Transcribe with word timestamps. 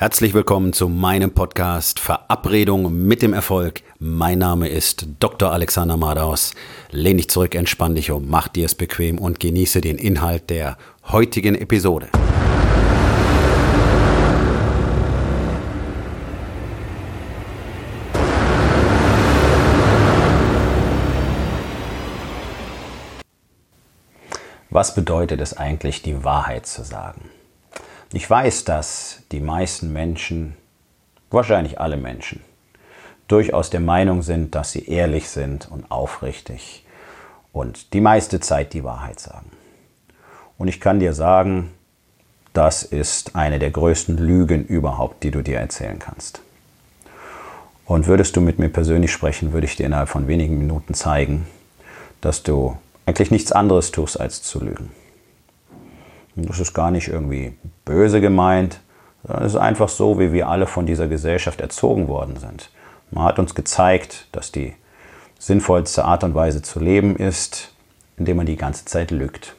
Herzlich 0.00 0.32
willkommen 0.32 0.72
zu 0.72 0.88
meinem 0.88 1.32
Podcast 1.32 1.98
Verabredung 1.98 3.04
mit 3.08 3.20
dem 3.20 3.32
Erfolg. 3.32 3.82
Mein 3.98 4.38
Name 4.38 4.68
ist 4.68 5.08
Dr. 5.18 5.50
Alexander 5.50 5.96
Madaus. 5.96 6.54
Lehn 6.92 7.16
dich 7.16 7.28
zurück, 7.28 7.56
entspann 7.56 7.96
dich 7.96 8.12
um, 8.12 8.28
mach 8.30 8.46
dir 8.46 8.66
es 8.66 8.76
bequem 8.76 9.18
und 9.18 9.40
genieße 9.40 9.80
den 9.80 9.98
Inhalt 9.98 10.50
der 10.50 10.78
heutigen 11.08 11.56
Episode. 11.56 12.10
Was 24.70 24.94
bedeutet 24.94 25.40
es 25.40 25.56
eigentlich, 25.56 26.02
die 26.02 26.22
Wahrheit 26.22 26.66
zu 26.66 26.84
sagen? 26.84 27.30
Ich 28.12 28.28
weiß, 28.28 28.64
dass 28.64 29.22
die 29.32 29.40
meisten 29.40 29.92
Menschen, 29.92 30.56
wahrscheinlich 31.30 31.78
alle 31.78 31.98
Menschen, 31.98 32.40
durchaus 33.28 33.68
der 33.68 33.80
Meinung 33.80 34.22
sind, 34.22 34.54
dass 34.54 34.72
sie 34.72 34.86
ehrlich 34.86 35.28
sind 35.28 35.70
und 35.70 35.90
aufrichtig 35.90 36.86
und 37.52 37.92
die 37.92 38.00
meiste 38.00 38.40
Zeit 38.40 38.72
die 38.72 38.82
Wahrheit 38.82 39.20
sagen. 39.20 39.50
Und 40.56 40.68
ich 40.68 40.80
kann 40.80 41.00
dir 41.00 41.12
sagen, 41.12 41.70
das 42.54 42.82
ist 42.82 43.36
eine 43.36 43.58
der 43.58 43.70
größten 43.70 44.16
Lügen 44.16 44.64
überhaupt, 44.64 45.22
die 45.22 45.30
du 45.30 45.42
dir 45.42 45.58
erzählen 45.58 45.98
kannst. 45.98 46.40
Und 47.84 48.06
würdest 48.06 48.36
du 48.36 48.40
mit 48.40 48.58
mir 48.58 48.70
persönlich 48.70 49.12
sprechen, 49.12 49.52
würde 49.52 49.66
ich 49.66 49.76
dir 49.76 49.84
innerhalb 49.84 50.08
von 50.08 50.28
wenigen 50.28 50.58
Minuten 50.58 50.94
zeigen, 50.94 51.46
dass 52.22 52.42
du 52.42 52.76
eigentlich 53.04 53.30
nichts 53.30 53.52
anderes 53.52 53.92
tust, 53.92 54.18
als 54.18 54.42
zu 54.42 54.64
lügen. 54.64 54.90
Das 56.46 56.60
ist 56.60 56.72
gar 56.72 56.92
nicht 56.92 57.08
irgendwie 57.08 57.54
böse 57.84 58.20
gemeint, 58.20 58.80
sondern 59.24 59.44
es 59.44 59.54
ist 59.54 59.60
einfach 59.60 59.88
so, 59.88 60.20
wie 60.20 60.32
wir 60.32 60.48
alle 60.48 60.66
von 60.66 60.86
dieser 60.86 61.08
Gesellschaft 61.08 61.60
erzogen 61.60 62.06
worden 62.06 62.36
sind. 62.36 62.70
Man 63.10 63.24
hat 63.24 63.38
uns 63.38 63.54
gezeigt, 63.54 64.28
dass 64.32 64.52
die 64.52 64.74
sinnvollste 65.38 66.04
Art 66.04 66.22
und 66.22 66.34
Weise 66.34 66.62
zu 66.62 66.78
leben 66.78 67.16
ist, 67.16 67.74
indem 68.16 68.36
man 68.36 68.46
die 68.46 68.56
ganze 68.56 68.84
Zeit 68.84 69.10
lügt. 69.10 69.56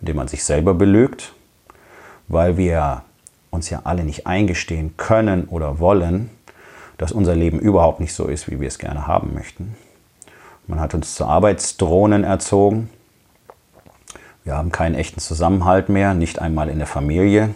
Indem 0.00 0.16
man 0.16 0.28
sich 0.28 0.44
selber 0.44 0.74
belügt, 0.74 1.34
weil 2.28 2.56
wir 2.56 3.02
uns 3.50 3.68
ja 3.68 3.82
alle 3.84 4.04
nicht 4.04 4.26
eingestehen 4.26 4.96
können 4.96 5.44
oder 5.44 5.78
wollen, 5.78 6.30
dass 6.96 7.12
unser 7.12 7.34
Leben 7.34 7.58
überhaupt 7.58 8.00
nicht 8.00 8.14
so 8.14 8.26
ist, 8.26 8.50
wie 8.50 8.60
wir 8.60 8.68
es 8.68 8.78
gerne 8.78 9.06
haben 9.06 9.34
möchten. 9.34 9.76
Man 10.66 10.80
hat 10.80 10.94
uns 10.94 11.14
zu 11.14 11.26
Arbeitsdrohnen 11.26 12.24
erzogen, 12.24 12.90
wir 14.48 14.56
haben 14.56 14.72
keinen 14.72 14.94
echten 14.94 15.20
Zusammenhalt 15.20 15.90
mehr, 15.90 16.14
nicht 16.14 16.38
einmal 16.38 16.70
in 16.70 16.78
der 16.78 16.86
Familie, 16.86 17.50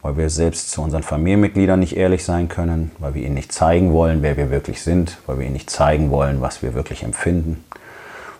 weil 0.00 0.16
wir 0.16 0.30
selbst 0.30 0.70
zu 0.70 0.80
unseren 0.80 1.02
Familienmitgliedern 1.02 1.80
nicht 1.80 1.96
ehrlich 1.96 2.24
sein 2.24 2.48
können, 2.48 2.92
weil 3.00 3.14
wir 3.14 3.24
ihnen 3.24 3.34
nicht 3.34 3.50
zeigen 3.50 3.92
wollen, 3.92 4.22
wer 4.22 4.36
wir 4.36 4.48
wirklich 4.48 4.80
sind, 4.82 5.18
weil 5.26 5.40
wir 5.40 5.46
ihnen 5.46 5.54
nicht 5.54 5.70
zeigen 5.70 6.12
wollen, 6.12 6.40
was 6.40 6.62
wir 6.62 6.74
wirklich 6.74 7.02
empfinden, 7.02 7.64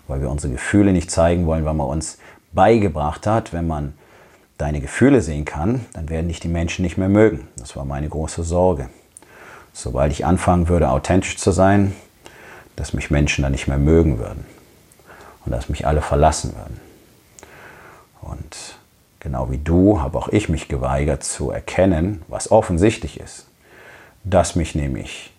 weil 0.07 0.21
wir 0.21 0.31
unsere 0.31 0.53
Gefühle 0.53 0.93
nicht 0.93 1.11
zeigen 1.11 1.47
wollen, 1.47 1.65
weil 1.65 1.75
man 1.75 1.89
uns 1.89 2.19
beigebracht 2.53 3.27
hat, 3.27 3.53
wenn 3.53 3.67
man 3.67 3.95
deine 4.57 4.81
Gefühle 4.81 5.21
sehen 5.21 5.45
kann, 5.45 5.85
dann 5.93 6.09
werden 6.11 6.29
dich 6.29 6.39
die 6.39 6.47
Menschen 6.47 6.85
nicht 6.85 6.97
mehr 6.97 7.09
mögen. 7.09 7.49
Das 7.57 7.75
war 7.75 7.85
meine 7.85 8.09
große 8.09 8.45
Sorge. 8.45 8.89
Sobald 9.73 10.13
ich 10.13 10.25
anfangen 10.25 10.69
würde, 10.69 10.91
authentisch 10.91 11.39
zu 11.39 11.51
sein, 11.51 11.97
dass 12.77 12.93
mich 12.93 13.11
Menschen 13.11 13.43
dann 13.43 13.51
nicht 13.51 13.67
mehr 13.67 13.79
mögen 13.79 14.21
würden 14.21 14.47
und 15.45 15.51
dass 15.51 15.69
mich 15.69 15.89
alle 15.89 16.03
verlassen 16.03 16.55
würden. 16.55 16.90
Und 18.23 18.79
genau 19.21 19.51
wie 19.51 19.59
du 19.59 20.01
habe 20.01 20.19
auch 20.19 20.29
ich 20.29 20.49
mich 20.49 20.69
geweigert 20.69 21.25
zu 21.25 21.51
erkennen, 21.51 22.23
was 22.29 22.51
offensichtlich 22.51 23.21
ist, 23.21 23.47
dass 24.25 24.57
mich 24.57 24.75
nämlich 24.75 25.33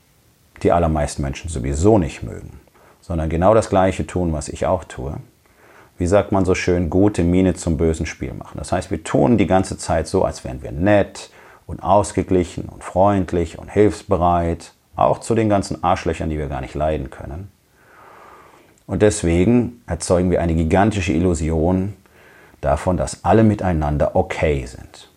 die 0.63 0.71
allermeisten 0.71 1.21
Menschen 1.21 1.49
sowieso 1.49 1.97
nicht 1.97 2.23
mögen, 2.23 2.59
sondern 3.01 3.29
genau 3.29 3.53
das 3.53 3.69
Gleiche 3.69 4.05
tun, 4.05 4.33
was 4.33 4.49
ich 4.49 4.65
auch 4.65 4.83
tue. 4.83 5.17
Wie 5.97 6.07
sagt 6.07 6.31
man 6.31 6.45
so 6.45 6.55
schön, 6.55 6.89
gute 6.89 7.23
Miene 7.23 7.53
zum 7.53 7.77
bösen 7.77 8.05
Spiel 8.05 8.33
machen. 8.33 8.57
Das 8.57 8.71
heißt, 8.71 8.89
wir 8.89 9.03
tun 9.03 9.37
die 9.37 9.47
ganze 9.47 9.77
Zeit 9.77 10.07
so, 10.07 10.23
als 10.23 10.43
wären 10.43 10.63
wir 10.63 10.71
nett 10.71 11.29
und 11.67 11.83
ausgeglichen 11.83 12.65
und 12.65 12.83
freundlich 12.83 13.59
und 13.59 13.69
hilfsbereit, 13.69 14.73
auch 14.95 15.19
zu 15.19 15.35
den 15.35 15.49
ganzen 15.49 15.83
Arschlöchern, 15.83 16.29
die 16.29 16.37
wir 16.37 16.47
gar 16.47 16.61
nicht 16.61 16.75
leiden 16.75 17.09
können. 17.09 17.51
Und 18.87 19.01
deswegen 19.01 19.81
erzeugen 19.87 20.31
wir 20.31 20.41
eine 20.41 20.55
gigantische 20.55 21.13
Illusion, 21.13 21.93
davon, 22.61 22.97
dass 22.97 23.23
alle 23.23 23.43
miteinander 23.43 24.15
okay 24.15 24.65
sind. 24.65 25.09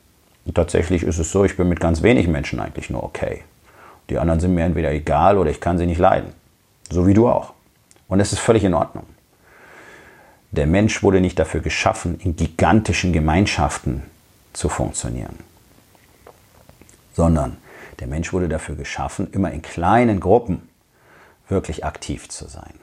Und 0.45 0.55
tatsächlich 0.55 1.03
ist 1.03 1.19
es 1.19 1.31
so, 1.31 1.45
ich 1.45 1.57
bin 1.57 1.69
mit 1.69 1.81
ganz 1.81 2.03
wenig 2.03 2.29
Menschen 2.29 2.61
eigentlich 2.61 2.91
nur 2.91 3.03
okay. 3.03 3.43
Die 4.11 4.19
anderen 4.19 4.41
sind 4.41 4.55
mir 4.55 4.65
entweder 4.65 4.93
egal 4.93 5.39
oder 5.39 5.51
ich 5.51 5.61
kann 5.61 5.79
sie 5.79 5.87
nicht 5.87 5.99
leiden. 5.99 6.33
So 6.91 7.07
wie 7.07 7.15
du 7.15 7.29
auch. 7.29 7.55
Und 8.09 8.21
es 8.21 8.33
ist 8.33 8.41
völlig 8.41 8.65
in 8.65 8.75
Ordnung. 8.75 9.07
Der 10.51 10.67
Mensch 10.67 11.03
wurde 11.03 11.21
nicht 11.21 11.39
dafür 11.39 11.61
geschaffen, 11.61 12.21
in 12.21 12.37
gigantischen 12.37 13.13
Gemeinschaften 13.13 14.03
zu 14.53 14.69
funktionieren, 14.69 15.37
sondern 17.15 17.57
der 17.99 18.07
Mensch 18.07 18.33
wurde 18.33 18.49
dafür 18.49 18.77
geschaffen, 18.77 19.29
immer 19.33 19.51
in 19.51 19.63
kleinen 19.63 20.21
Gruppen 20.21 20.69
wirklich 21.49 21.85
aktiv 21.85 22.29
zu 22.29 22.47
sein. 22.47 22.75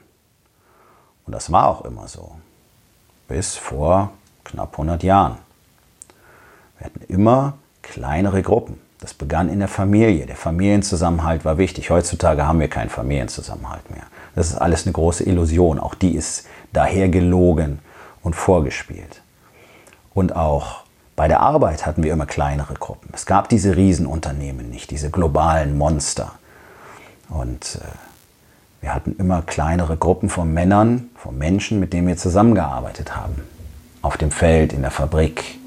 Und 1.25 1.33
das 1.33 1.51
war 1.51 1.67
auch 1.67 1.85
immer 1.85 2.07
so. 2.07 2.35
Bis 3.27 3.55
vor 3.55 4.11
knapp 4.43 4.73
100 4.73 5.03
Jahren. 5.03 5.37
Wir 6.77 6.85
hatten 6.85 7.01
immer 7.07 7.53
kleinere 7.81 8.41
Gruppen. 8.41 8.79
Das 8.99 9.13
begann 9.13 9.49
in 9.49 9.59
der 9.59 9.67
Familie. 9.67 10.25
Der 10.25 10.35
Familienzusammenhalt 10.35 11.43
war 11.43 11.57
wichtig. 11.57 11.89
Heutzutage 11.89 12.47
haben 12.47 12.59
wir 12.59 12.67
keinen 12.67 12.89
Familienzusammenhalt 12.89 13.89
mehr. 13.89 14.03
Das 14.35 14.49
ist 14.49 14.57
alles 14.57 14.85
eine 14.85 14.93
große 14.93 15.23
Illusion. 15.23 15.79
Auch 15.79 15.95
die 15.95 16.15
ist 16.15 16.45
daher 16.71 17.09
gelogen 17.09 17.79
und 18.21 18.35
vorgespielt. 18.35 19.21
Und 20.13 20.35
auch 20.35 20.81
bei 21.15 21.27
der 21.27 21.41
Arbeit 21.41 21.85
hatten 21.85 22.03
wir 22.03 22.13
immer 22.13 22.25
kleinere 22.25 22.75
Gruppen. 22.75 23.09
Es 23.13 23.25
gab 23.25 23.49
diese 23.49 23.75
Riesenunternehmen 23.75 24.69
nicht, 24.69 24.91
diese 24.91 25.09
globalen 25.09 25.77
Monster. 25.77 26.31
Und 27.29 27.79
äh, 27.81 28.81
wir 28.81 28.93
hatten 28.93 29.15
immer 29.17 29.41
kleinere 29.41 29.97
Gruppen 29.97 30.29
von 30.29 30.53
Männern, 30.53 31.09
von 31.15 31.37
Menschen, 31.37 31.79
mit 31.79 31.93
denen 31.93 32.07
wir 32.07 32.17
zusammengearbeitet 32.17 33.15
haben 33.15 33.43
auf 34.01 34.17
dem 34.17 34.31
Feld, 34.31 34.73
in 34.73 34.81
der 34.81 34.91
Fabrik. 34.91 35.59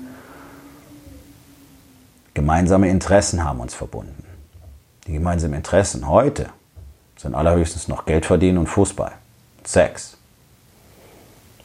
Gemeinsame 2.34 2.88
Interessen 2.88 3.44
haben 3.44 3.60
uns 3.60 3.74
verbunden. 3.74 4.24
Die 5.06 5.12
gemeinsamen 5.12 5.54
Interessen 5.54 6.08
heute 6.08 6.48
sind 7.16 7.34
allerhöchstens 7.34 7.88
noch 7.88 8.06
Geld 8.06 8.26
verdienen 8.26 8.58
und 8.58 8.66
Fußball, 8.66 9.12
Sex. 9.64 10.16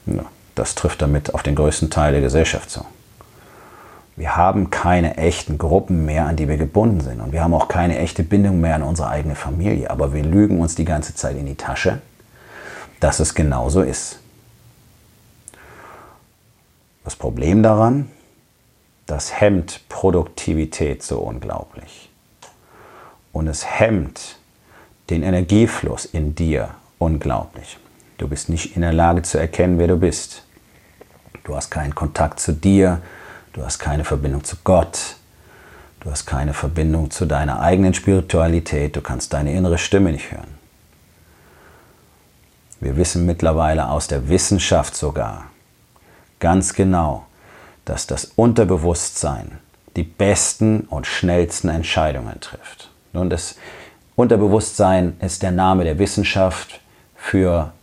Ja, 0.06 0.26
das 0.56 0.76
trifft 0.76 1.02
damit 1.02 1.34
auf 1.34 1.44
den 1.44 1.56
größten 1.56 1.90
Teil 1.90 2.12
der 2.12 2.22
Gesellschaft 2.22 2.70
zu. 2.70 2.86
Wir 4.20 4.36
haben 4.36 4.70
keine 4.70 5.16
echten 5.16 5.58
Gruppen 5.58 6.06
mehr, 6.06 6.26
an 6.26 6.36
die 6.36 6.50
wir 6.50 6.58
gebunden 6.58 7.00
sind. 7.00 7.22
Und 7.22 7.32
wir 7.32 7.42
haben 7.42 7.54
auch 7.54 7.70
keine 7.70 7.98
echte 7.98 8.22
Bindung 8.24 8.60
mehr 8.60 8.76
an 8.76 8.84
unsere 8.84 9.08
eigene 9.08 9.36
Familie. 9.36 9.90
Aber 9.90 10.14
wir 10.14 10.24
lügen 10.24 10.60
uns 10.60 10.76
die 10.76 10.84
ganze 10.84 11.16
Zeit 11.16 11.38
in 11.38 11.46
die 11.46 11.56
Tasche, 11.56 12.02
dass 13.00 13.22
es 13.22 13.34
genauso 13.34 13.82
ist. 13.82 14.20
Das 17.10 17.16
Problem 17.16 17.64
daran, 17.64 18.08
das 19.08 19.42
hemmt 19.42 19.82
Produktivität 19.90 21.02
so 21.02 21.18
unglaublich. 21.18 22.08
Und 23.34 23.48
es 23.48 23.66
hemmt 23.66 24.38
den 25.10 25.24
Energiefluss 25.24 26.06
in 26.06 26.36
dir 26.36 26.70
unglaublich. 27.00 27.80
Du 28.20 28.28
bist 28.28 28.48
nicht 28.50 28.76
in 28.76 28.84
der 28.84 28.94
Lage 28.94 29.24
zu 29.24 29.40
erkennen, 29.40 29.80
wer 29.80 29.88
du 29.88 29.98
bist. 29.98 30.44
Du 31.46 31.56
hast 31.56 31.72
keinen 31.72 31.96
Kontakt 31.96 32.40
zu 32.40 32.54
dir, 32.54 33.02
du 33.54 33.66
hast 33.66 33.80
keine 33.80 34.06
Verbindung 34.06 34.44
zu 34.44 34.58
Gott, 34.64 35.16
du 36.02 36.12
hast 36.12 36.28
keine 36.28 36.54
Verbindung 36.54 37.10
zu 37.10 37.26
deiner 37.26 37.60
eigenen 37.60 37.96
Spiritualität, 37.96 38.96
du 38.96 39.02
kannst 39.02 39.34
deine 39.34 39.52
innere 39.56 39.80
Stimme 39.80 40.12
nicht 40.12 40.32
hören. 40.32 40.60
Wir 42.80 42.98
wissen 42.98 43.26
mittlerweile 43.26 43.90
aus 43.90 44.08
der 44.08 44.30
Wissenschaft 44.30 44.96
sogar, 44.96 45.46
ganz 46.40 46.74
genau, 46.74 47.26
dass 47.86 48.08
das 48.08 48.26
Unterbewusstsein 48.36 49.60
die 49.96 50.04
besten 50.04 50.82
und 50.82 51.08
schnellsten 51.08 51.70
Entscheidungen 51.70 52.40
trifft. 52.40 52.90
Nun, 53.14 53.30
das 53.30 53.56
Unterbewusstsein 54.16 55.18
ist 55.22 55.44
der 55.44 55.52
Name 55.52 55.84
der 55.84 55.98
Wissenschaft 55.98 56.80
für 57.16 57.74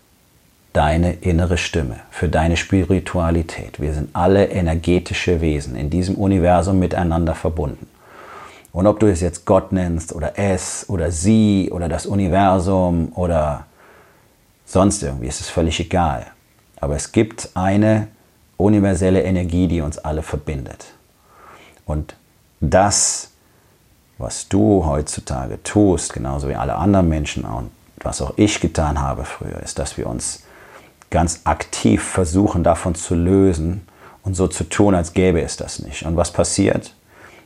deine 0.73 1.14
innere 1.14 1.56
Stimme, 1.56 1.97
für 2.11 2.29
deine 2.29 2.56
Spiritualität. 2.56 3.81
Wir 3.81 3.94
sind 3.94 4.11
alle 4.14 4.50
energetische 4.50 5.41
Wesen 5.41 5.75
in 5.75 5.88
diesem 5.88 6.17
Universum 6.17 6.79
miteinander 6.79 7.35
verbunden. 7.35 7.88
Und 8.73 8.87
ob 8.87 9.00
du 9.00 9.06
es 9.06 9.23
jetzt 9.23 9.47
Gott 9.47 9.73
nennst 9.73 10.14
oder 10.14 10.38
es 10.38 10.85
oder 10.91 11.11
sie 11.11 11.70
oder 11.73 11.88
das 11.88 12.05
Universum 12.05 13.11
oder 13.14 13.64
sonst 14.67 15.03
irgendwie, 15.03 15.29
ist 15.29 15.41
es 15.41 15.49
völlig 15.49 15.81
egal. 15.81 16.26
Aber 16.79 16.94
es 16.94 17.12
gibt 17.12 17.49
eine 17.55 18.08
universelle 18.56 19.23
Energie, 19.23 19.69
die 19.69 19.81
uns 19.81 19.99
alle 19.99 20.23
verbindet. 20.23 20.87
Und 21.85 22.17
das 22.61 23.31
was 24.19 24.49
du 24.49 24.85
heutzutage 24.87 25.62
tust, 25.62 26.12
genauso 26.12 26.49
wie 26.49 26.55
alle 26.55 26.76
anderen 26.76 27.08
Menschen 27.08 27.44
und 27.44 27.70
was 27.99 28.23
auch 28.23 28.35
ich 28.37 28.61
getan 28.61 29.00
habe 29.00 29.25
früher, 29.25 29.61
ist, 29.62 29.79
dass 29.79 29.99
wir 29.99 30.06
uns 30.06 30.43
ganz 31.11 31.41
aktiv 31.44 32.03
versuchen, 32.03 32.64
davon 32.64 32.94
zu 32.94 33.14
lösen 33.14 33.87
und 34.23 34.35
so 34.35 34.49
zu 34.49 34.64
tun, 34.64 34.94
als 34.94 35.12
gäbe 35.12 35.41
es 35.41 35.56
das 35.56 35.81
nicht. 35.81 36.05
Und 36.05 36.17
was 36.17 36.32
passiert? 36.32 36.94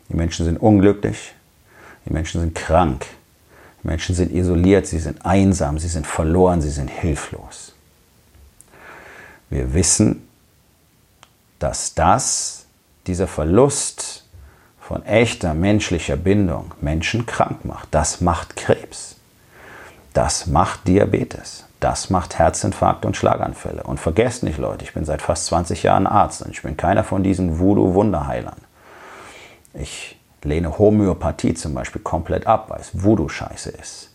Die 0.08 0.14
Menschen 0.14 0.44
sind 0.44 0.58
unglücklich, 0.58 1.34
die 2.06 2.12
Menschen 2.12 2.40
sind 2.40 2.54
krank, 2.54 3.06
die 3.82 3.88
Menschen 3.88 4.14
sind 4.14 4.32
isoliert, 4.32 4.86
sie 4.86 4.98
sind 4.98 5.24
einsam, 5.24 5.78
sie 5.78 5.88
sind 5.88 6.06
verloren, 6.06 6.60
sie 6.60 6.70
sind 6.70 6.88
hilflos. 6.88 7.74
Wir 9.50 9.74
wissen, 9.74 10.28
dass 11.60 11.94
das, 11.94 12.66
dieser 13.06 13.28
Verlust 13.28 14.24
von 14.80 15.04
echter 15.04 15.54
menschlicher 15.54 16.16
Bindung 16.16 16.72
Menschen 16.80 17.26
krank 17.26 17.64
macht. 17.64 17.88
Das 17.92 18.20
macht 18.20 18.56
Krebs. 18.56 19.14
Das 20.12 20.48
macht 20.48 20.88
Diabetes. 20.88 21.66
Das 21.78 22.10
macht 22.10 22.38
Herzinfarkt 22.38 23.04
und 23.04 23.16
Schlaganfälle. 23.16 23.84
Und 23.84 24.00
vergesst 24.00 24.42
nicht, 24.42 24.58
Leute, 24.58 24.84
ich 24.84 24.92
bin 24.92 25.04
seit 25.04 25.22
fast 25.22 25.46
20 25.46 25.84
Jahren 25.84 26.06
Arzt 26.06 26.42
und 26.42 26.50
ich 26.50 26.62
bin 26.62 26.76
keiner 26.76 27.04
von 27.04 27.22
diesen 27.22 27.60
Voodoo-Wunderheilern. 27.60 28.60
Ich 29.74 30.18
lehne 30.42 30.78
Homöopathie 30.78 31.54
zum 31.54 31.74
Beispiel 31.74 32.02
komplett 32.02 32.46
ab, 32.46 32.70
weil 32.70 32.80
es 32.80 33.02
Voodoo-Scheiße 33.04 33.70
ist. 33.70 34.10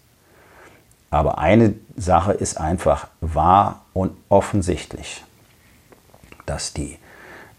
Aber 1.09 1.38
eine 1.38 1.75
Sache 1.95 2.33
ist 2.33 2.59
einfach 2.59 3.07
wahr 3.21 3.83
und 3.94 4.18
offensichtlich, 4.30 5.24
dass 6.45 6.74
die 6.74 6.97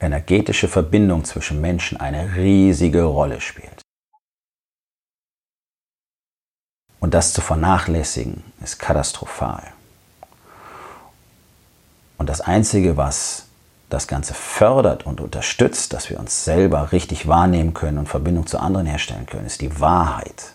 energetische 0.00 0.68
Verbindung 0.68 1.24
zwischen 1.24 1.60
Menschen 1.60 1.98
eine 1.98 2.36
riesige 2.36 3.04
Rolle 3.04 3.40
spielt. 3.40 3.82
Und 7.00 7.14
das 7.14 7.32
zu 7.32 7.40
vernachlässigen 7.40 8.42
ist 8.62 8.78
katastrophal. 8.78 9.62
Und 12.18 12.28
das 12.28 12.40
Einzige, 12.40 12.96
was 12.96 13.44
das 13.88 14.08
Ganze 14.08 14.34
fördert 14.34 15.06
und 15.06 15.20
unterstützt, 15.20 15.92
dass 15.92 16.10
wir 16.10 16.18
uns 16.18 16.44
selber 16.44 16.90
richtig 16.92 17.28
wahrnehmen 17.28 17.74
können 17.74 17.98
und 17.98 18.08
Verbindung 18.08 18.46
zu 18.46 18.58
anderen 18.58 18.86
herstellen 18.86 19.26
können, 19.26 19.46
ist 19.46 19.60
die 19.60 19.80
Wahrheit. 19.80 20.52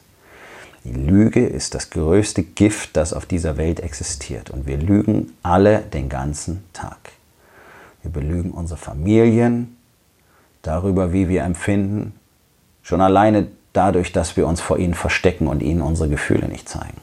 Die 0.84 0.94
Lüge 0.94 1.46
ist 1.46 1.76
das 1.76 1.92
größte 1.92 2.44
Gift, 2.44 2.98
das 2.98 3.14
auf 3.14 3.26
dieser 3.26 3.56
Welt 3.56 3.80
existiert. 3.80 4.50
Und 4.50 4.66
wir 4.66 4.78
lügen 4.78 5.38
alle 5.44 5.80
den 5.80 6.10
ganzen 6.10 6.64
Tag. 6.74 6.98
Wir 8.04 8.12
belügen 8.12 8.52
unsere 8.52 8.80
Familien 8.80 9.78
darüber, 10.62 11.14
wie 11.14 11.30
wir 11.30 11.44
empfinden. 11.44 12.14
Schon 12.84 13.02
alleine 13.02 13.48
dadurch, 13.74 14.12
dass 14.12 14.38
wir 14.38 14.48
uns 14.48 14.62
vor 14.62 14.78
ihnen 14.78 14.94
verstecken 14.94 15.48
und 15.48 15.62
ihnen 15.62 15.82
unsere 15.82 16.10
Gefühle 16.10 16.48
nicht 16.48 16.68
zeigen. 16.68 17.00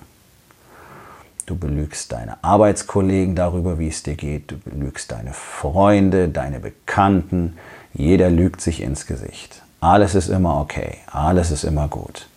Du 1.46 1.56
belügst 1.56 2.12
deine 2.12 2.42
Arbeitskollegen 2.44 3.34
darüber, 3.34 3.78
wie 3.78 3.88
es 3.88 4.02
dir 4.02 4.16
geht. 4.16 4.50
Du 4.50 4.58
belügst 4.58 5.10
deine 5.10 5.32
Freunde, 5.32 6.28
deine 6.28 6.60
Bekannten. 6.60 7.56
Jeder 7.94 8.28
lügt 8.28 8.60
sich 8.60 8.82
ins 8.82 9.06
Gesicht. 9.06 9.62
Alles 9.80 10.14
ist 10.14 10.28
immer 10.28 10.60
okay. 10.60 10.98
Alles 11.10 11.50
ist 11.50 11.64
immer 11.64 11.88
gut. 11.88 12.28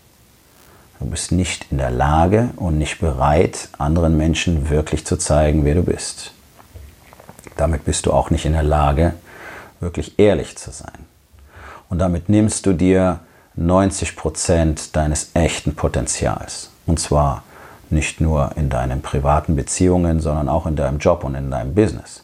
Du 0.99 1.07
bist 1.07 1.31
nicht 1.31 1.71
in 1.71 1.79
der 1.79 1.91
Lage 1.91 2.51
und 2.55 2.77
nicht 2.77 2.99
bereit, 2.99 3.69
anderen 3.79 4.17
Menschen 4.17 4.69
wirklich 4.69 5.05
zu 5.05 5.17
zeigen, 5.17 5.65
wer 5.65 5.75
du 5.75 5.83
bist. 5.83 6.31
Damit 7.57 7.85
bist 7.85 8.05
du 8.05 8.13
auch 8.13 8.29
nicht 8.29 8.45
in 8.45 8.53
der 8.53 8.63
Lage, 8.63 9.13
wirklich 9.79 10.19
ehrlich 10.19 10.57
zu 10.57 10.71
sein. 10.71 11.05
Und 11.89 11.99
damit 11.99 12.29
nimmst 12.29 12.65
du 12.65 12.73
dir 12.73 13.19
90 13.55 14.15
Prozent 14.15 14.95
deines 14.95 15.31
echten 15.33 15.75
Potenzials. 15.75 16.71
Und 16.85 16.99
zwar 16.99 17.43
nicht 17.89 18.21
nur 18.21 18.51
in 18.55 18.69
deinen 18.69 19.01
privaten 19.01 19.55
Beziehungen, 19.55 20.21
sondern 20.21 20.47
auch 20.47 20.65
in 20.65 20.75
deinem 20.75 20.99
Job 20.99 21.23
und 21.23 21.35
in 21.35 21.51
deinem 21.51 21.75
Business. 21.75 22.23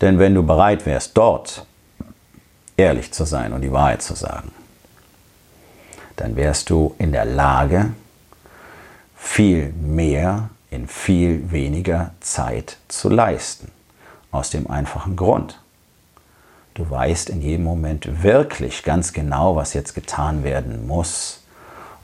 Denn 0.00 0.18
wenn 0.18 0.34
du 0.34 0.42
bereit 0.42 0.86
wärst, 0.86 1.16
dort 1.16 1.66
ehrlich 2.76 3.12
zu 3.12 3.24
sein 3.24 3.52
und 3.52 3.60
die 3.60 3.72
Wahrheit 3.72 4.00
zu 4.00 4.14
sagen, 4.14 4.52
dann 6.16 6.36
wärst 6.36 6.70
du 6.70 6.94
in 6.98 7.12
der 7.12 7.26
Lage, 7.26 7.92
viel 9.16 9.72
mehr 9.74 10.48
in 10.70 10.86
viel 10.88 11.50
weniger 11.50 12.12
Zeit 12.20 12.76
zu 12.88 13.08
leisten. 13.08 13.70
Aus 14.30 14.50
dem 14.50 14.70
einfachen 14.70 15.16
Grund. 15.16 15.60
Du 16.74 16.88
weißt 16.88 17.30
in 17.30 17.42
jedem 17.42 17.64
Moment 17.64 18.22
wirklich 18.22 18.84
ganz 18.84 19.12
genau, 19.12 19.56
was 19.56 19.74
jetzt 19.74 19.94
getan 19.94 20.44
werden 20.44 20.86
muss, 20.86 21.40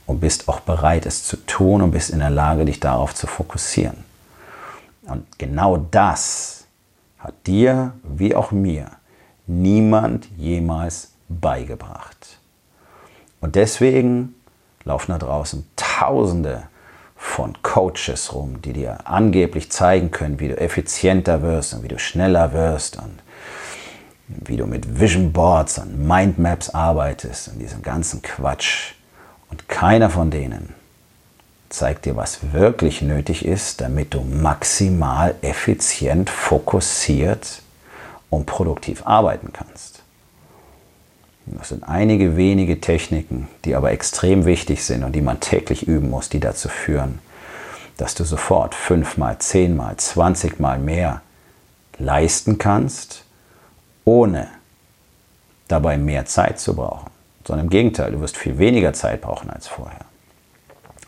und 0.06 0.20
bist 0.20 0.48
auch 0.48 0.60
bereit, 0.60 1.04
es 1.04 1.24
zu 1.24 1.36
tun 1.36 1.82
und 1.82 1.90
bist 1.90 2.10
in 2.10 2.20
der 2.20 2.30
Lage, 2.30 2.64
dich 2.64 2.80
darauf 2.80 3.14
zu 3.14 3.26
fokussieren. 3.26 4.04
Und 5.02 5.38
genau 5.38 5.76
das 5.76 6.64
hat 7.19 7.34
dir 7.46 7.92
wie 8.02 8.34
auch 8.34 8.52
mir 8.52 8.86
niemand 9.46 10.28
jemals 10.36 11.12
beigebracht. 11.28 12.38
Und 13.40 13.56
deswegen 13.56 14.34
laufen 14.84 15.12
da 15.12 15.19
draußen 15.19 15.69
Tausende 15.76 16.64
von 17.16 17.54
Coaches 17.62 18.34
rum, 18.34 18.60
die 18.62 18.72
dir 18.72 18.98
angeblich 19.06 19.70
zeigen 19.70 20.10
können, 20.10 20.40
wie 20.40 20.48
du 20.48 20.58
effizienter 20.58 21.42
wirst 21.42 21.74
und 21.74 21.82
wie 21.82 21.88
du 21.88 21.98
schneller 21.98 22.52
wirst 22.52 22.96
und 22.96 23.18
wie 24.28 24.56
du 24.56 24.66
mit 24.66 25.00
Vision 25.00 25.32
Boards 25.32 25.78
und 25.78 26.06
Mindmaps 26.06 26.70
arbeitest 26.70 27.48
und 27.48 27.58
diesem 27.58 27.82
ganzen 27.82 28.22
Quatsch. 28.22 28.94
Und 29.50 29.68
keiner 29.68 30.10
von 30.10 30.30
denen 30.30 30.74
zeigt 31.68 32.04
dir, 32.04 32.16
was 32.16 32.52
wirklich 32.52 33.02
nötig 33.02 33.44
ist, 33.44 33.80
damit 33.80 34.14
du 34.14 34.20
maximal 34.20 35.34
effizient, 35.42 36.30
fokussiert 36.30 37.62
und 38.30 38.46
produktiv 38.46 39.06
arbeiten 39.06 39.52
kannst. 39.52 40.02
Das 41.46 41.69
sind 41.69 41.84
einige 41.84 42.37
wenige 42.37 42.81
Techniken, 42.81 43.48
die 43.64 43.75
aber 43.75 43.93
extrem 43.93 44.44
wichtig 44.44 44.84
sind 44.84 45.04
und 45.04 45.12
die 45.12 45.20
man 45.20 45.40
täglich 45.40 45.87
üben 45.87 46.10
muss, 46.10 46.28
die 46.28 46.40
dazu 46.40 46.69
führen, 46.69 47.20
dass 47.96 48.14
du 48.14 48.25
sofort 48.25 48.75
fünfmal, 48.75 49.38
zehnmal, 49.38 49.96
zwanzigmal 49.96 50.78
mehr 50.78 51.22
leisten 51.98 52.58
kannst, 52.58 53.25
ohne 54.04 54.48
dabei 55.69 55.96
mehr 55.96 56.26
Zeit 56.26 56.58
zu 56.58 56.75
brauchen 56.75 57.10
sondern 57.46 57.66
im 57.66 57.70
Gegenteil, 57.70 58.12
du 58.12 58.20
wirst 58.20 58.37
viel 58.37 58.58
weniger 58.58 58.93
Zeit 58.93 59.20
brauchen 59.20 59.50
als 59.50 59.69
vorher. 59.69 60.04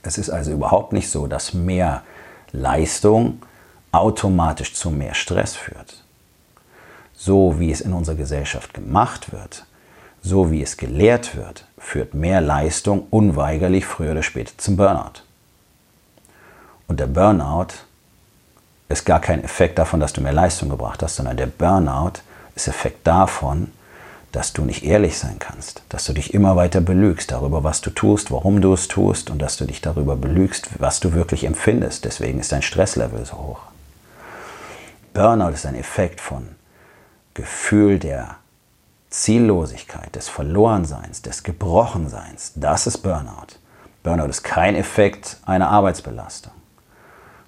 Es 0.02 0.18
ist 0.18 0.30
also 0.30 0.52
überhaupt 0.52 0.92
nicht 0.92 1.10
so, 1.10 1.26
dass 1.26 1.52
mehr 1.52 2.02
Leistung 2.52 3.42
automatisch 3.90 4.74
zu 4.74 4.90
mehr 4.90 5.14
Stress 5.14 5.56
führt. 5.56 6.04
So 7.12 7.58
wie 7.58 7.72
es 7.72 7.80
in 7.80 7.92
unserer 7.92 8.14
Gesellschaft 8.14 8.72
gemacht 8.72 9.32
wird, 9.32 9.66
so 10.28 10.50
wie 10.50 10.62
es 10.62 10.76
gelehrt 10.76 11.36
wird, 11.36 11.64
führt 11.78 12.14
mehr 12.14 12.40
Leistung 12.40 13.06
unweigerlich 13.10 13.86
früher 13.86 14.12
oder 14.12 14.22
später 14.22 14.52
zum 14.58 14.76
Burnout. 14.76 15.22
Und 16.86 17.00
der 17.00 17.06
Burnout 17.06 17.68
ist 18.88 19.04
gar 19.04 19.20
kein 19.20 19.42
Effekt 19.42 19.78
davon, 19.78 20.00
dass 20.00 20.12
du 20.12 20.20
mehr 20.20 20.32
Leistung 20.32 20.68
gebracht 20.68 21.02
hast, 21.02 21.16
sondern 21.16 21.36
der 21.36 21.46
Burnout 21.46 22.20
ist 22.54 22.68
Effekt 22.68 23.06
davon, 23.06 23.72
dass 24.32 24.52
du 24.52 24.64
nicht 24.64 24.84
ehrlich 24.84 25.16
sein 25.16 25.38
kannst, 25.38 25.82
dass 25.88 26.04
du 26.04 26.12
dich 26.12 26.34
immer 26.34 26.56
weiter 26.56 26.82
belügst 26.82 27.30
darüber, 27.30 27.64
was 27.64 27.80
du 27.80 27.90
tust, 27.90 28.30
warum 28.30 28.60
du 28.60 28.74
es 28.74 28.86
tust 28.86 29.30
und 29.30 29.40
dass 29.40 29.56
du 29.56 29.64
dich 29.64 29.80
darüber 29.80 30.16
belügst, 30.16 30.68
was 30.78 31.00
du 31.00 31.14
wirklich 31.14 31.44
empfindest. 31.44 32.04
Deswegen 32.04 32.38
ist 32.38 32.52
dein 32.52 32.62
Stresslevel 32.62 33.24
so 33.24 33.38
hoch. 33.38 33.60
Burnout 35.14 35.54
ist 35.54 35.64
ein 35.64 35.74
Effekt 35.74 36.20
von 36.20 36.48
Gefühl 37.32 37.98
der 37.98 38.36
Ziellosigkeit, 39.10 40.14
des 40.14 40.28
Verlorenseins, 40.28 41.22
des 41.22 41.42
Gebrochenseins. 41.42 42.52
Das 42.56 42.86
ist 42.86 42.98
Burnout. 42.98 43.56
Burnout 44.02 44.28
ist 44.28 44.42
kein 44.42 44.74
Effekt 44.74 45.38
einer 45.44 45.70
Arbeitsbelastung, 45.70 46.52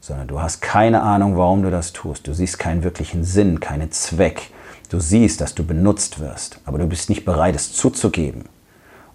sondern 0.00 0.28
du 0.28 0.40
hast 0.40 0.60
keine 0.60 1.02
Ahnung, 1.02 1.36
warum 1.36 1.62
du 1.62 1.70
das 1.70 1.92
tust. 1.92 2.26
Du 2.26 2.34
siehst 2.34 2.58
keinen 2.58 2.82
wirklichen 2.82 3.24
Sinn, 3.24 3.60
keinen 3.60 3.92
Zweck 3.92 4.50
Du 4.90 4.98
siehst, 4.98 5.40
dass 5.40 5.54
du 5.54 5.64
benutzt 5.64 6.18
wirst, 6.18 6.58
aber 6.64 6.78
du 6.78 6.86
bist 6.86 7.10
nicht 7.10 7.24
bereit, 7.24 7.54
es 7.54 7.72
zuzugeben. 7.72 8.46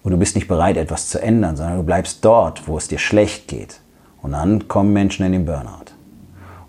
Und 0.04 0.12
du 0.12 0.18
bist 0.18 0.36
nicht 0.36 0.48
bereit, 0.48 0.78
etwas 0.78 1.10
zu 1.10 1.22
ändern, 1.22 1.58
sondern 1.58 1.76
du 1.76 1.84
bleibst 1.84 2.24
dort, 2.24 2.66
wo 2.66 2.78
es 2.78 2.88
dir 2.88 2.98
schlecht 2.98 3.50
geht. 3.50 3.82
Und 4.22 4.32
dann 4.32 4.70
kommen 4.70 4.94
Menschen 4.94 5.26
in 5.26 5.34
den 5.34 5.46
Burnout. 5.46 5.92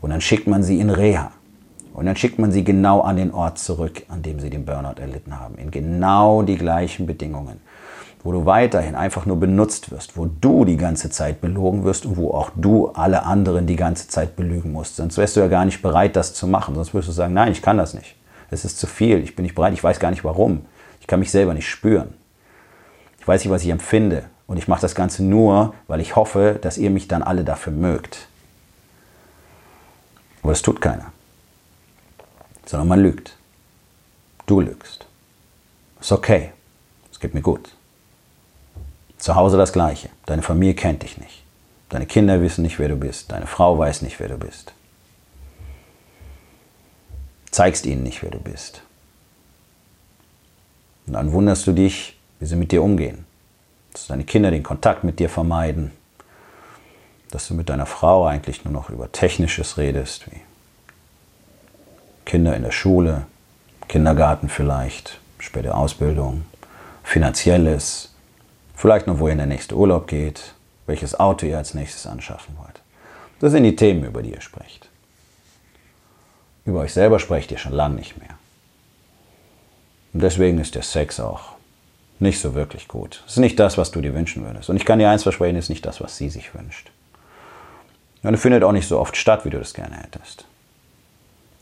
Und 0.00 0.10
dann 0.10 0.20
schickt 0.20 0.48
man 0.48 0.64
sie 0.64 0.80
in 0.80 0.90
Reha. 0.90 1.30
Und 1.96 2.06
dann 2.06 2.16
schickt 2.16 2.38
man 2.38 2.52
sie 2.52 2.62
genau 2.62 3.00
an 3.00 3.16
den 3.16 3.32
Ort 3.32 3.58
zurück, 3.58 4.02
an 4.08 4.22
dem 4.22 4.38
sie 4.38 4.50
den 4.50 4.64
Burnout 4.64 5.00
erlitten 5.00 5.40
haben. 5.40 5.56
In 5.56 5.70
genau 5.70 6.42
die 6.42 6.56
gleichen 6.56 7.06
Bedingungen. 7.06 7.60
Wo 8.22 8.32
du 8.32 8.44
weiterhin 8.44 8.94
einfach 8.94 9.24
nur 9.24 9.38
benutzt 9.38 9.90
wirst, 9.90 10.16
wo 10.16 10.26
du 10.26 10.64
die 10.64 10.76
ganze 10.76 11.10
Zeit 11.10 11.40
belogen 11.40 11.84
wirst 11.84 12.06
und 12.06 12.16
wo 12.16 12.32
auch 12.32 12.50
du 12.54 12.88
alle 12.88 13.24
anderen 13.24 13.66
die 13.66 13.76
ganze 13.76 14.08
Zeit 14.08 14.36
belügen 14.36 14.72
musst. 14.72 14.96
Sonst 14.96 15.16
wärst 15.16 15.36
du 15.36 15.40
ja 15.40 15.48
gar 15.48 15.64
nicht 15.64 15.80
bereit, 15.80 16.16
das 16.16 16.34
zu 16.34 16.46
machen. 16.46 16.74
Sonst 16.74 16.92
würdest 16.92 17.08
du 17.08 17.12
sagen, 17.12 17.34
nein, 17.34 17.52
ich 17.52 17.62
kann 17.62 17.78
das 17.78 17.94
nicht 17.94 18.16
es 18.50 18.64
ist 18.64 18.78
zu 18.78 18.86
viel, 18.86 19.22
ich 19.22 19.36
bin 19.36 19.42
nicht 19.42 19.54
bereit, 19.54 19.72
ich 19.72 19.82
weiß 19.82 19.98
gar 19.98 20.10
nicht 20.10 20.24
warum. 20.24 20.64
Ich 21.00 21.06
kann 21.06 21.20
mich 21.20 21.30
selber 21.30 21.54
nicht 21.54 21.68
spüren. 21.68 22.14
Ich 23.18 23.26
weiß 23.26 23.42
nicht, 23.42 23.50
was 23.50 23.62
ich 23.62 23.70
empfinde, 23.70 24.24
Und 24.46 24.58
ich 24.58 24.68
mache 24.68 24.80
das 24.80 24.94
Ganze 24.94 25.24
nur, 25.24 25.74
weil 25.88 26.00
ich 26.00 26.14
hoffe, 26.14 26.58
dass 26.60 26.78
ihr 26.78 26.90
mich 26.90 27.08
dann 27.08 27.24
alle 27.24 27.42
dafür 27.42 27.72
mögt. 27.72 28.28
Aber 30.42 30.52
das 30.52 30.62
tut 30.62 30.80
keiner. 30.80 31.12
Sondern 32.66 32.88
man 32.88 33.00
lügt. 33.00 33.36
Du 34.46 34.60
lügst. 34.60 35.06
Ist 36.00 36.12
okay. 36.12 36.52
Es 37.10 37.20
geht 37.20 37.34
mir 37.34 37.42
gut. 37.42 37.70
Zu 39.18 39.34
Hause 39.34 39.56
das 39.56 39.72
Gleiche. 39.72 40.10
Deine 40.26 40.42
Familie 40.42 40.74
kennt 40.74 41.02
dich 41.02 41.16
nicht. 41.16 41.42
Deine 41.88 42.06
Kinder 42.06 42.40
wissen 42.40 42.62
nicht, 42.62 42.78
wer 42.78 42.88
du 42.88 42.96
bist. 42.96 43.32
Deine 43.32 43.46
Frau 43.46 43.78
weiß 43.78 44.02
nicht, 44.02 44.20
wer 44.20 44.28
du 44.28 44.36
bist. 44.36 44.72
Zeigst 47.50 47.86
ihnen 47.86 48.02
nicht, 48.02 48.22
wer 48.22 48.30
du 48.30 48.38
bist. 48.38 48.82
Und 51.06 51.14
dann 51.14 51.32
wunderst 51.32 51.66
du 51.66 51.72
dich, 51.72 52.18
wie 52.40 52.46
sie 52.46 52.56
mit 52.56 52.72
dir 52.72 52.82
umgehen. 52.82 53.24
Dass 53.92 54.08
deine 54.08 54.24
Kinder 54.24 54.50
den 54.50 54.62
Kontakt 54.62 55.04
mit 55.04 55.20
dir 55.20 55.30
vermeiden. 55.30 55.92
Dass 57.30 57.48
du 57.48 57.54
mit 57.54 57.68
deiner 57.68 57.86
Frau 57.86 58.26
eigentlich 58.26 58.64
nur 58.64 58.72
noch 58.72 58.90
über 58.90 59.10
Technisches 59.10 59.78
redest, 59.78 60.30
wie 60.30 60.40
Kinder 62.26 62.54
in 62.54 62.62
der 62.62 62.72
Schule, 62.72 63.26
Kindergarten 63.88 64.48
vielleicht, 64.48 65.20
später 65.38 65.76
Ausbildung, 65.76 66.44
Finanzielles, 67.02 68.14
vielleicht 68.74 69.06
noch, 69.06 69.20
wohin 69.20 69.38
der 69.38 69.46
nächste 69.46 69.76
Urlaub 69.76 70.08
geht, 70.08 70.54
welches 70.86 71.18
Auto 71.18 71.46
ihr 71.46 71.56
als 71.56 71.72
nächstes 71.72 72.06
anschaffen 72.06 72.56
wollt. 72.58 72.82
Das 73.40 73.52
sind 73.52 73.62
die 73.62 73.76
Themen, 73.76 74.04
über 74.04 74.22
die 74.22 74.32
ihr 74.32 74.40
sprecht. 74.40 74.88
Über 76.64 76.80
euch 76.80 76.92
selber 76.92 77.20
sprecht 77.20 77.52
ihr 77.52 77.58
schon 77.58 77.72
lange 77.72 77.94
nicht 77.94 78.18
mehr. 78.18 78.36
Und 80.12 80.22
deswegen 80.22 80.58
ist 80.58 80.74
der 80.74 80.82
Sex 80.82 81.20
auch 81.20 81.52
nicht 82.18 82.40
so 82.40 82.54
wirklich 82.54 82.88
gut. 82.88 83.22
Es 83.26 83.34
ist 83.34 83.38
nicht 83.38 83.60
das, 83.60 83.78
was 83.78 83.92
du 83.92 84.00
dir 84.00 84.14
wünschen 84.14 84.44
würdest. 84.44 84.68
Und 84.68 84.76
ich 84.76 84.84
kann 84.84 84.98
dir 84.98 85.10
eins 85.10 85.22
versprechen, 85.22 85.56
es 85.56 85.66
ist 85.66 85.70
nicht 85.70 85.86
das, 85.86 86.00
was 86.00 86.16
sie 86.16 86.28
sich 86.28 86.54
wünscht. 86.54 86.90
Und 88.22 88.34
es 88.34 88.40
findet 88.40 88.64
auch 88.64 88.72
nicht 88.72 88.88
so 88.88 88.98
oft 88.98 89.16
statt, 89.16 89.44
wie 89.44 89.50
du 89.50 89.58
das 89.58 89.74
gerne 89.74 89.96
hättest. 89.96 90.46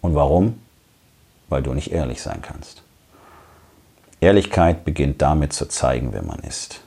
Und 0.05 0.15
warum? 0.15 0.61
Weil 1.49 1.63
du 1.63 1.73
nicht 1.73 1.91
ehrlich 1.91 2.21
sein 2.21 2.43
kannst. 2.43 2.83
Ehrlichkeit 4.21 4.85
beginnt 4.85 5.23
damit 5.23 5.55
zu 5.55 5.67
zeigen, 5.67 6.13
wer 6.13 6.23
man 6.23 6.41
ist. 6.41 6.83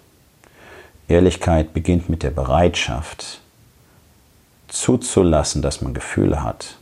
Ehrlichkeit 1.08 1.74
beginnt 1.74 2.10
mit 2.10 2.22
der 2.22 2.30
Bereitschaft, 2.30 3.42
zuzulassen, 4.68 5.64
dass 5.64 5.82
man 5.82 5.96
Gefühle 5.96 6.44
hat 6.44 6.78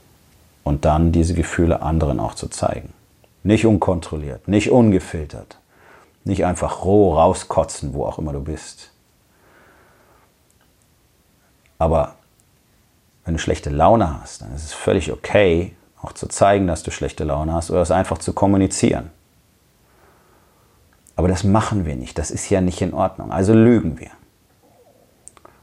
und 0.65 0.83
dann 0.83 1.13
diese 1.13 1.35
Gefühle 1.35 1.81
anderen 1.81 2.19
auch 2.19 2.35
zu 2.35 2.49
zeigen. 2.49 2.91
Nicht 3.43 3.65
unkontrolliert, 3.65 4.49
nicht 4.49 4.71
ungefiltert, 4.71 5.57
nicht 6.25 6.43
einfach 6.43 6.83
roh 6.83 7.13
rauskotzen, 7.13 7.93
wo 7.93 8.05
auch 8.05 8.19
immer 8.19 8.33
du 8.33 8.41
bist. 8.41 8.91
Aber 11.77 12.15
wenn 13.23 13.35
du 13.35 13.39
schlechte 13.39 13.69
Laune 13.69 14.19
hast, 14.19 14.41
dann 14.41 14.53
ist 14.53 14.65
es 14.65 14.73
völlig 14.73 15.13
okay, 15.13 15.73
auch 16.05 16.13
zu 16.13 16.27
zeigen, 16.27 16.67
dass 16.67 16.83
du 16.83 16.91
schlechte 16.91 17.23
Laune 17.23 17.53
hast 17.53 17.71
oder 17.71 17.81
es 17.81 17.91
einfach 17.91 18.17
zu 18.19 18.33
kommunizieren. 18.33 19.09
Aber 21.15 21.27
das 21.27 21.43
machen 21.43 21.85
wir 21.85 21.95
nicht. 21.95 22.17
Das 22.17 22.31
ist 22.31 22.49
ja 22.49 22.61
nicht 22.61 22.81
in 22.81 22.93
Ordnung. 22.93 23.31
Also 23.31 23.53
lügen 23.53 23.99
wir. 23.99 24.11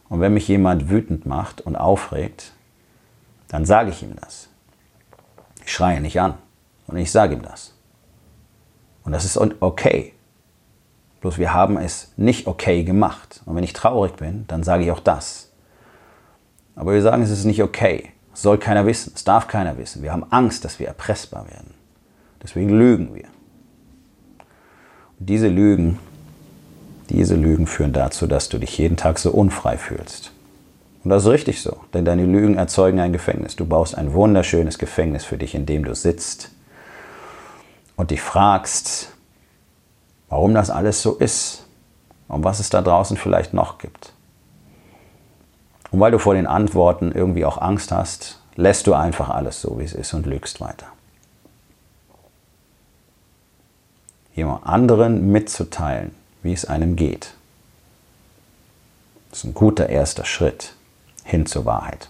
Und 0.08 0.20
wenn 0.20 0.34
mich 0.34 0.49
jemand 0.49 0.90
wütend 0.90 1.26
macht 1.26 1.61
und 1.61 1.76
aufregt, 1.76 2.52
dann 3.49 3.64
sage 3.64 3.90
ich 3.90 4.02
ihm 4.02 4.16
das. 4.20 4.49
Ich 5.64 5.72
schreie 5.72 6.00
nicht 6.00 6.20
an, 6.20 6.34
sondern 6.87 7.02
ich 7.02 7.12
sage 7.12 7.34
ihm 7.34 7.42
das. 7.42 7.75
Und 9.04 9.12
das 9.12 9.25
ist 9.25 9.37
okay. 9.37 10.14
Bloß 11.20 11.38
wir 11.38 11.54
haben 11.54 11.76
es 11.76 12.12
nicht 12.16 12.46
okay 12.46 12.82
gemacht. 12.82 13.42
Und 13.46 13.54
wenn 13.54 13.64
ich 13.64 13.72
traurig 13.72 14.14
bin, 14.16 14.46
dann 14.49 14.64
sage 14.64 14.84
ich 14.84 14.90
auch 14.90 15.00
das. 15.00 15.50
Aber 16.75 16.92
wir 16.92 17.02
sagen, 17.02 17.22
es 17.22 17.30
ist 17.30 17.44
nicht 17.44 17.62
okay. 17.62 18.12
Soll 18.35 18.59
keiner 18.59 18.87
wissen. 18.87 19.12
Es 19.15 19.25
darf 19.25 19.47
keiner 19.49 19.77
wissen. 19.79 20.03
Wir 20.03 20.12
haben 20.12 20.25
Angst, 20.31 20.65
dass 20.65 20.79
wir 20.79 20.87
erpressbar 20.87 21.47
werden. 21.51 21.75
Deswegen 22.43 22.71
lügen 22.71 23.15
wir. 23.15 23.29
Diese 25.19 25.49
Lügen, 25.49 25.99
diese 27.09 27.37
Lügen 27.37 27.67
führen 27.67 27.93
dazu, 27.93 28.27
dass 28.27 28.49
du 28.49 28.59
dich 28.59 28.77
jeden 28.79 28.97
Tag 28.97 29.19
so 29.19 29.31
unfrei 29.31 29.77
fühlst. 29.77 30.33
Und 31.05 31.11
das 31.11 31.25
ist 31.25 31.31
richtig 31.31 31.62
so, 31.62 31.81
denn 31.95 32.05
deine 32.05 32.25
Lügen 32.25 32.57
erzeugen 32.57 33.01
ein 33.01 33.12
Gefängnis. 33.12 33.57
Du 33.57 33.67
baust 33.67 33.97
ein 33.97 34.12
wunderschönes 34.12 34.79
Gefängnis 34.79 35.25
für 35.25 35.37
dich, 35.37 35.55
in 35.55 35.67
dem 35.67 35.85
du 35.85 35.95
sitzt 35.95 36.51
und 37.97 38.11
dich 38.11 38.21
fragst, 38.21 39.12
warum 40.29 40.55
das 40.55 40.71
alles 40.71 41.03
so 41.03 41.17
ist 41.17 41.67
und 42.29 42.45
was 42.45 42.61
es 42.61 42.71
da 42.71 42.83
draußen 42.83 43.17
vielleicht 43.17 43.53
noch 43.53 43.79
gibt. 43.79 44.12
Und 45.92 46.00
weil 46.00 46.11
du 46.11 46.18
vor 46.18 46.34
den 46.34 46.46
Antworten 46.46 47.12
irgendwie 47.12 47.44
auch 47.44 47.58
Angst 47.58 47.92
hast, 47.92 48.40
lässt 48.56 48.87
du 48.87 48.94
einfach 48.94 49.28
alles 49.28 49.61
so, 49.61 49.78
wie 49.78 49.84
es 49.84 49.92
ist 49.92 50.14
und 50.14 50.26
lügst 50.26 50.61
weiter. 50.61 50.87
jemand 54.34 54.66
anderen 54.66 55.30
mitzuteilen, 55.30 56.14
wie 56.42 56.52
es 56.52 56.64
einem 56.64 56.96
geht. 56.96 57.34
Ist 59.30 59.44
ein 59.44 59.54
guter 59.54 59.88
erster 59.88 60.25
Schritt 60.25 60.75
hin 61.25 61.46
zur 61.46 61.64
Wahrheit. 61.64 62.08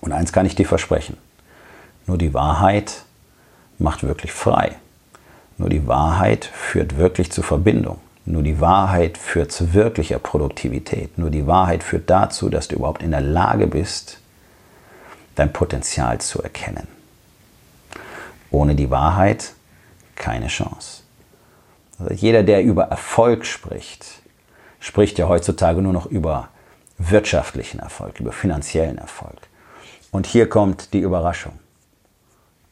Und 0.00 0.12
eins 0.12 0.32
kann 0.32 0.46
ich 0.46 0.54
dir 0.54 0.66
versprechen, 0.66 1.16
nur 2.06 2.18
die 2.18 2.34
Wahrheit 2.34 3.04
macht 3.78 4.02
wirklich 4.02 4.32
frei. 4.32 4.76
Nur 5.58 5.68
die 5.68 5.86
Wahrheit 5.86 6.44
führt 6.44 6.96
wirklich 6.96 7.30
zur 7.30 7.44
Verbindung. 7.44 8.00
Nur 8.24 8.42
die 8.42 8.60
Wahrheit 8.60 9.18
führt 9.18 9.50
zu 9.50 9.74
wirklicher 9.74 10.18
Produktivität. 10.18 11.18
Nur 11.18 11.30
die 11.30 11.46
Wahrheit 11.46 11.82
führt 11.82 12.08
dazu, 12.08 12.48
dass 12.48 12.68
du 12.68 12.76
überhaupt 12.76 13.02
in 13.02 13.10
der 13.10 13.20
Lage 13.20 13.66
bist, 13.66 14.20
dein 15.34 15.52
Potenzial 15.52 16.20
zu 16.20 16.42
erkennen. 16.42 16.86
Ohne 18.50 18.74
die 18.74 18.90
Wahrheit 18.90 19.54
keine 20.14 20.48
Chance. 20.48 21.02
Jeder, 22.10 22.42
der 22.42 22.62
über 22.62 22.84
Erfolg 22.84 23.44
spricht, 23.46 24.22
spricht 24.78 25.18
ja 25.18 25.28
heutzutage 25.28 25.82
nur 25.82 25.92
noch 25.92 26.06
über 26.06 26.48
wirtschaftlichen 26.98 27.80
Erfolg, 27.80 28.20
über 28.20 28.32
finanziellen 28.32 28.98
Erfolg. 28.98 29.38
Und 30.10 30.26
hier 30.26 30.48
kommt 30.48 30.92
die 30.92 31.00
Überraschung. 31.00 31.58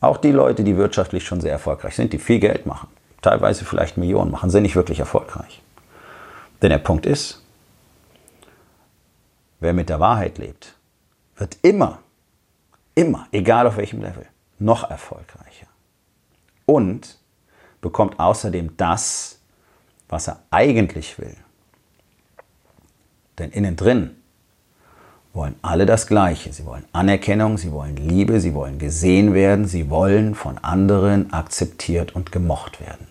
Auch 0.00 0.16
die 0.16 0.32
Leute, 0.32 0.64
die 0.64 0.76
wirtschaftlich 0.76 1.24
schon 1.24 1.40
sehr 1.40 1.52
erfolgreich 1.52 1.94
sind, 1.96 2.12
die 2.12 2.18
viel 2.18 2.38
Geld 2.38 2.66
machen, 2.66 2.88
teilweise 3.22 3.64
vielleicht 3.64 3.96
Millionen 3.96 4.30
machen, 4.30 4.50
sind 4.50 4.62
nicht 4.62 4.76
wirklich 4.76 5.00
erfolgreich. 5.00 5.62
Denn 6.62 6.70
der 6.70 6.78
Punkt 6.78 7.06
ist, 7.06 7.42
wer 9.60 9.72
mit 9.72 9.88
der 9.88 10.00
Wahrheit 10.00 10.38
lebt, 10.38 10.74
wird 11.36 11.58
immer, 11.62 12.00
immer, 12.94 13.26
egal 13.32 13.66
auf 13.66 13.76
welchem 13.76 14.00
Level, 14.02 14.26
noch 14.58 14.88
erfolgreicher. 14.90 15.66
Und 16.66 17.18
bekommt 17.80 18.20
außerdem 18.20 18.76
das, 18.76 19.38
was 20.08 20.28
er 20.28 20.40
eigentlich 20.50 21.18
will. 21.18 21.36
Denn 23.38 23.50
innen 23.50 23.76
drin 23.76 24.16
wollen 25.32 25.54
alle 25.62 25.86
das 25.86 26.06
Gleiche. 26.06 26.52
Sie 26.52 26.66
wollen 26.66 26.84
Anerkennung, 26.92 27.56
sie 27.56 27.72
wollen 27.72 27.96
Liebe, 27.96 28.40
sie 28.40 28.54
wollen 28.54 28.78
gesehen 28.78 29.32
werden, 29.32 29.66
sie 29.66 29.88
wollen 29.88 30.34
von 30.34 30.58
anderen 30.58 31.32
akzeptiert 31.32 32.14
und 32.14 32.32
gemocht 32.32 32.80
werden. 32.80 33.06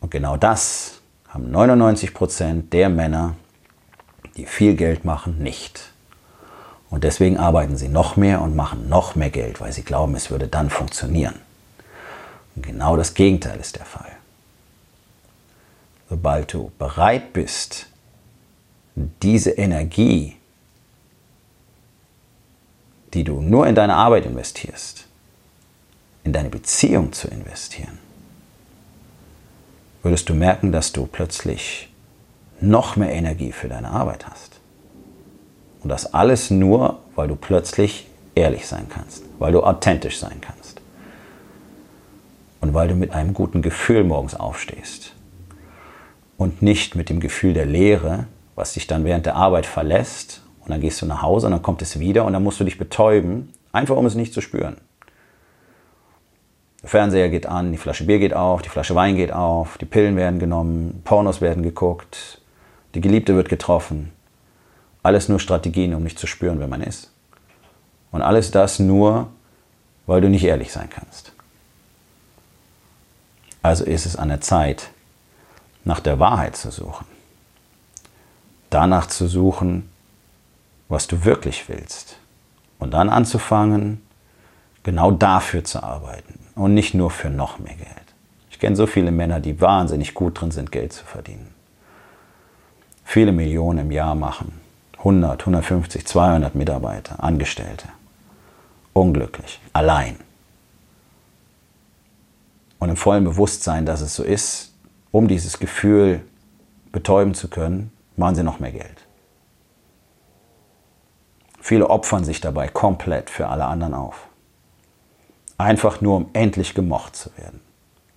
Und 0.00 0.10
genau 0.10 0.36
das 0.36 1.00
haben 1.28 1.50
99 1.50 2.14
Prozent 2.14 2.72
der 2.72 2.88
Männer, 2.88 3.36
die 4.36 4.46
viel 4.46 4.74
Geld 4.74 5.04
machen, 5.04 5.38
nicht. 5.38 5.92
Und 6.88 7.04
deswegen 7.04 7.36
arbeiten 7.38 7.76
sie 7.76 7.88
noch 7.88 8.16
mehr 8.16 8.42
und 8.42 8.56
machen 8.56 8.88
noch 8.88 9.14
mehr 9.14 9.30
Geld, 9.30 9.60
weil 9.60 9.72
sie 9.72 9.82
glauben, 9.82 10.14
es 10.16 10.30
würde 10.30 10.48
dann 10.48 10.70
funktionieren. 10.70 11.36
Und 12.56 12.66
genau 12.66 12.96
das 12.96 13.14
Gegenteil 13.14 13.60
ist 13.60 13.76
der 13.76 13.84
Fall. 13.84 14.10
Sobald 16.08 16.52
du 16.52 16.72
bereit 16.78 17.32
bist, 17.32 17.86
diese 19.22 19.50
Energie, 19.50 20.36
die 23.14 23.22
du 23.22 23.40
nur 23.40 23.68
in 23.68 23.76
deine 23.76 23.94
Arbeit 23.94 24.26
investierst, 24.26 25.06
in 26.24 26.32
deine 26.32 26.48
Beziehung 26.48 27.12
zu 27.12 27.28
investieren, 27.28 27.98
würdest 30.02 30.28
du 30.28 30.34
merken, 30.34 30.72
dass 30.72 30.92
du 30.92 31.06
plötzlich 31.06 31.88
noch 32.60 32.96
mehr 32.96 33.12
Energie 33.12 33.52
für 33.52 33.68
deine 33.68 33.90
Arbeit 33.90 34.26
hast. 34.28 34.60
Und 35.82 35.88
das 35.88 36.12
alles 36.12 36.50
nur, 36.50 36.98
weil 37.14 37.28
du 37.28 37.36
plötzlich 37.36 38.06
ehrlich 38.34 38.66
sein 38.66 38.86
kannst, 38.88 39.24
weil 39.38 39.52
du 39.52 39.62
authentisch 39.62 40.18
sein 40.18 40.40
kannst 40.40 40.80
und 42.60 42.74
weil 42.74 42.88
du 42.88 42.94
mit 42.94 43.12
einem 43.12 43.34
guten 43.34 43.62
Gefühl 43.62 44.04
morgens 44.04 44.34
aufstehst 44.34 45.14
und 46.36 46.62
nicht 46.62 46.94
mit 46.94 47.08
dem 47.08 47.20
Gefühl 47.20 47.54
der 47.54 47.66
Leere, 47.66 48.26
was 48.54 48.74
dich 48.74 48.86
dann 48.86 49.04
während 49.04 49.26
der 49.26 49.36
Arbeit 49.36 49.66
verlässt 49.66 50.42
und 50.60 50.70
dann 50.70 50.80
gehst 50.80 51.00
du 51.00 51.06
nach 51.06 51.22
Hause 51.22 51.46
und 51.46 51.52
dann 51.52 51.62
kommt 51.62 51.82
es 51.82 51.98
wieder 51.98 52.24
und 52.24 52.34
dann 52.34 52.42
musst 52.42 52.60
du 52.60 52.64
dich 52.64 52.78
betäuben, 52.78 53.52
einfach 53.72 53.96
um 53.96 54.06
es 54.06 54.14
nicht 54.14 54.34
zu 54.34 54.40
spüren. 54.40 54.76
Der 56.82 56.88
Fernseher 56.88 57.28
geht 57.28 57.46
an, 57.46 57.72
die 57.72 57.78
Flasche 57.78 58.04
Bier 58.04 58.18
geht 58.18 58.34
auf, 58.34 58.62
die 58.62 58.68
Flasche 58.68 58.94
Wein 58.94 59.16
geht 59.16 59.32
auf, 59.32 59.76
die 59.78 59.84
Pillen 59.84 60.16
werden 60.16 60.38
genommen, 60.38 61.02
Pornos 61.04 61.40
werden 61.40 61.62
geguckt 61.62 62.40
Die 62.94 63.00
Geliebte 63.00 63.36
wird 63.36 63.48
getroffen. 63.48 64.12
Alles 65.02 65.28
nur 65.28 65.40
Strategien, 65.40 65.94
um 65.94 66.02
nicht 66.02 66.18
zu 66.18 66.26
spüren, 66.26 66.58
wer 66.58 66.68
man 66.68 66.82
ist. 66.82 67.10
Und 68.10 68.22
alles 68.22 68.50
das 68.50 68.78
nur, 68.78 69.28
weil 70.06 70.20
du 70.20 70.28
nicht 70.28 70.44
ehrlich 70.44 70.72
sein 70.72 70.90
kannst. 70.90 71.32
Also 73.62 73.84
ist 73.84 74.06
es 74.06 74.16
an 74.16 74.28
der 74.28 74.40
Zeit, 74.40 74.90
nach 75.84 76.00
der 76.00 76.18
Wahrheit 76.18 76.56
zu 76.56 76.70
suchen. 76.70 77.06
Danach 78.70 79.06
zu 79.06 79.26
suchen, 79.26 79.90
was 80.88 81.06
du 81.06 81.24
wirklich 81.24 81.68
willst. 81.68 82.16
Und 82.78 82.94
dann 82.94 83.10
anzufangen, 83.10 84.02
genau 84.82 85.10
dafür 85.10 85.64
zu 85.64 85.82
arbeiten 85.82 86.38
und 86.54 86.74
nicht 86.74 86.94
nur 86.94 87.10
für 87.10 87.30
noch 87.30 87.58
mehr 87.58 87.74
Geld. 87.74 87.88
Ich 88.50 88.58
kenne 88.58 88.76
so 88.76 88.86
viele 88.86 89.10
Männer, 89.10 89.40
die 89.40 89.60
wahnsinnig 89.60 90.14
gut 90.14 90.40
drin 90.40 90.50
sind, 90.50 90.72
Geld 90.72 90.92
zu 90.92 91.04
verdienen. 91.04 91.54
Viele 93.04 93.32
Millionen 93.32 93.78
im 93.78 93.90
Jahr 93.90 94.14
machen. 94.14 94.60
100, 94.98 95.40
150, 95.40 96.06
200 96.06 96.54
Mitarbeiter, 96.54 97.24
Angestellte. 97.24 97.88
Unglücklich, 98.92 99.60
allein. 99.72 100.16
Und 102.78 102.90
im 102.90 102.96
vollen 102.96 103.24
Bewusstsein, 103.24 103.86
dass 103.86 104.00
es 104.00 104.14
so 104.14 104.22
ist, 104.22 104.74
um 105.10 105.26
dieses 105.26 105.58
Gefühl 105.58 106.22
betäuben 106.92 107.34
zu 107.34 107.48
können, 107.48 107.92
machen 108.16 108.34
sie 108.34 108.42
noch 108.42 108.60
mehr 108.60 108.72
Geld. 108.72 109.06
Viele 111.60 111.90
opfern 111.90 112.24
sich 112.24 112.40
dabei 112.40 112.68
komplett 112.68 113.30
für 113.30 113.48
alle 113.48 113.66
anderen 113.66 113.94
auf. 113.94 114.29
Einfach 115.60 116.00
nur, 116.00 116.16
um 116.16 116.30
endlich 116.32 116.72
gemocht 116.72 117.14
zu 117.14 117.36
werden. 117.36 117.60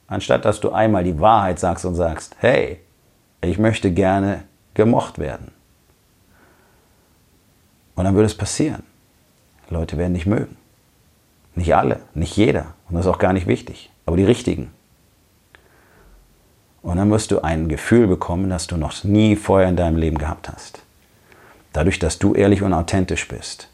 Anstatt 0.07 0.45
dass 0.45 0.61
du 0.61 0.71
einmal 0.71 1.03
die 1.03 1.19
Wahrheit 1.19 1.59
sagst 1.59 1.83
und 1.83 1.93
sagst, 1.93 2.37
hey, 2.39 2.79
ich 3.41 3.59
möchte 3.59 3.91
gerne 3.91 4.45
gemocht 4.73 5.19
werden. 5.19 5.51
Und 7.95 8.05
dann 8.05 8.15
würde 8.15 8.27
es 8.27 8.37
passieren. 8.37 8.83
Leute 9.69 9.97
werden 9.97 10.13
dich 10.13 10.25
mögen. 10.25 10.55
Nicht 11.55 11.75
alle, 11.75 11.99
nicht 12.13 12.37
jeder. 12.37 12.75
Und 12.87 12.95
das 12.95 13.05
ist 13.05 13.11
auch 13.11 13.19
gar 13.19 13.33
nicht 13.33 13.45
wichtig. 13.45 13.91
Aber 14.05 14.15
die 14.15 14.23
richtigen. 14.23 14.71
Und 16.81 16.95
dann 16.95 17.11
wirst 17.11 17.31
du 17.31 17.41
ein 17.41 17.67
Gefühl 17.67 18.07
bekommen, 18.07 18.49
das 18.49 18.67
du 18.67 18.77
noch 18.77 19.03
nie 19.03 19.35
vorher 19.35 19.67
in 19.67 19.75
deinem 19.75 19.97
Leben 19.97 20.17
gehabt 20.17 20.47
hast. 20.47 20.81
Dadurch, 21.73 21.99
dass 21.99 22.19
du 22.19 22.35
ehrlich 22.35 22.61
und 22.61 22.73
authentisch 22.73 23.27
bist. 23.27 23.67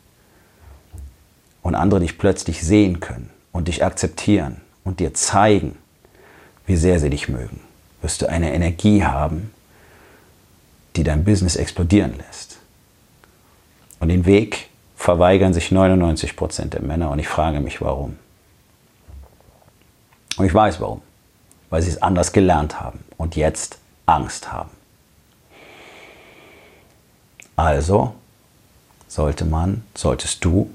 Und 1.61 1.75
andere 1.75 1.99
dich 1.99 2.17
plötzlich 2.17 2.63
sehen 2.63 2.99
können 2.99 3.29
und 3.51 3.67
dich 3.67 3.83
akzeptieren 3.83 4.61
und 4.83 4.99
dir 4.99 5.13
zeigen, 5.13 5.77
wie 6.65 6.77
sehr 6.77 6.99
sie 6.99 7.09
dich 7.09 7.29
mögen, 7.29 7.61
wirst 8.01 8.21
du 8.21 8.29
eine 8.29 8.53
Energie 8.53 9.03
haben, 9.03 9.51
die 10.95 11.03
dein 11.03 11.23
Business 11.23 11.55
explodieren 11.55 12.15
lässt. 12.17 12.57
Und 13.99 14.09
den 14.09 14.25
Weg 14.25 14.69
verweigern 14.95 15.53
sich 15.53 15.71
99 15.71 16.35
Prozent 16.35 16.73
der 16.73 16.81
Männer 16.81 17.11
und 17.11 17.19
ich 17.19 17.27
frage 17.27 17.59
mich, 17.59 17.81
warum. 17.81 18.17
Und 20.37 20.45
ich 20.45 20.53
weiß 20.53 20.79
warum. 20.79 21.01
Weil 21.69 21.81
sie 21.81 21.89
es 21.89 22.01
anders 22.01 22.31
gelernt 22.31 22.79
haben 22.79 23.03
und 23.17 23.35
jetzt 23.35 23.77
Angst 24.05 24.51
haben. 24.51 24.71
Also 27.55 28.15
sollte 29.07 29.45
man, 29.45 29.83
solltest 29.93 30.43
du 30.45 30.69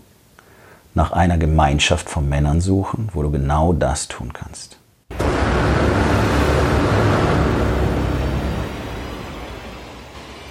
nach 0.94 1.12
einer 1.12 1.38
Gemeinschaft 1.38 2.08
von 2.08 2.28
Männern 2.28 2.60
suchen, 2.60 3.08
wo 3.12 3.22
du 3.22 3.30
genau 3.30 3.72
das 3.72 4.08
tun 4.08 4.32
kannst. 4.32 4.78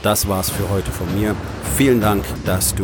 Das 0.03 0.27
war's 0.27 0.49
für 0.49 0.69
heute 0.69 0.91
von 0.91 1.07
mir. 1.17 1.33
Vielen 1.77 2.01
Dank, 2.01 2.25
dass 2.45 2.75
du 2.75 2.83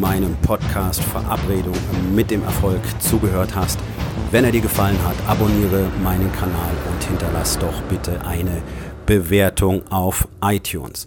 meinem 0.00 0.34
Podcast 0.42 1.00
Verabredung 1.00 1.76
mit 2.12 2.32
dem 2.32 2.42
Erfolg 2.42 2.80
zugehört 2.98 3.54
hast. 3.54 3.78
Wenn 4.32 4.44
er 4.44 4.50
dir 4.50 4.60
gefallen 4.60 4.98
hat, 5.04 5.14
abonniere 5.28 5.86
meinen 6.02 6.32
Kanal 6.32 6.72
und 6.90 7.04
hinterlass 7.04 7.56
doch 7.56 7.82
bitte 7.82 8.26
eine 8.26 8.62
Bewertung 9.06 9.86
auf 9.92 10.26
iTunes. 10.42 11.06